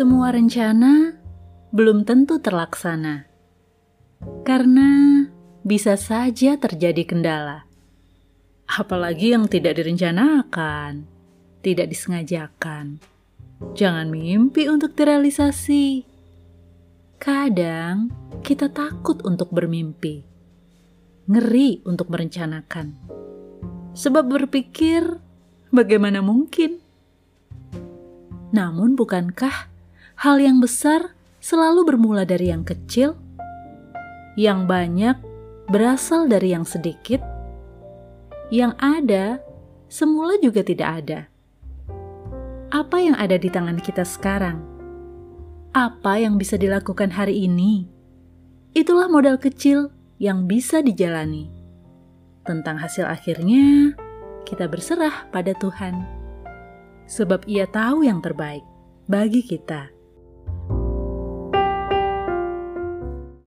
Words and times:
Semua 0.00 0.32
rencana 0.32 1.12
belum 1.76 2.08
tentu 2.08 2.40
terlaksana, 2.40 3.28
karena 4.48 4.88
bisa 5.60 6.00
saja 6.00 6.56
terjadi 6.56 7.04
kendala, 7.04 7.68
apalagi 8.64 9.36
yang 9.36 9.44
tidak 9.44 9.76
direncanakan, 9.76 11.04
tidak 11.60 11.92
disengajakan. 11.92 12.96
Jangan 13.76 14.08
mimpi 14.08 14.72
untuk 14.72 14.96
terrealisasi. 14.96 16.08
Kadang 17.20 18.08
kita 18.40 18.72
takut 18.72 19.20
untuk 19.20 19.52
bermimpi, 19.52 20.24
ngeri 21.28 21.84
untuk 21.84 22.08
merencanakan, 22.08 22.96
sebab 23.92 24.24
berpikir 24.32 25.20
bagaimana 25.68 26.24
mungkin. 26.24 26.80
Namun, 28.50 28.96
bukankah 28.96 29.69
hal 30.20 30.36
yang 30.36 30.60
besar 30.60 31.16
selalu 31.40 31.88
bermula 31.88 32.28
dari 32.28 32.52
yang 32.52 32.62
kecil, 32.62 33.16
yang 34.36 34.68
banyak 34.68 35.16
berasal 35.72 36.28
dari 36.28 36.52
yang 36.52 36.68
sedikit, 36.68 37.24
yang 38.52 38.76
ada 38.76 39.40
semula 39.88 40.36
juga 40.44 40.60
tidak 40.60 40.88
ada? 41.04 41.20
Apa 42.70 43.02
yang 43.02 43.16
ada 43.18 43.34
di 43.34 43.48
tangan 43.50 43.80
kita 43.80 44.04
sekarang? 44.06 44.70
apa 45.70 46.18
yang 46.18 46.34
bisa 46.34 46.58
dilakukan 46.58 47.14
hari 47.14 47.46
ini. 47.46 47.86
Itulah 48.74 49.06
modal 49.06 49.38
kecil 49.38 49.94
yang 50.18 50.50
bisa 50.50 50.82
dijalani. 50.82 51.46
Tentang 52.42 52.74
hasil 52.74 53.06
akhirnya, 53.06 53.94
kita 54.42 54.66
berserah 54.66 55.30
pada 55.30 55.54
Tuhan, 55.54 56.02
sebab 57.06 57.46
Ia 57.46 57.70
tahu 57.70 58.02
yang 58.02 58.18
terbaik 58.18 58.66
bagi 59.06 59.46
kita. 59.46 59.99